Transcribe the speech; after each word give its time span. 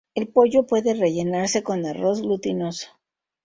El 0.15 0.29
pollo 0.29 0.65
puede 0.65 0.95
rellenarse 0.95 1.61
con 1.61 1.85
arroz 1.85 2.21
glutinoso. 2.23 2.87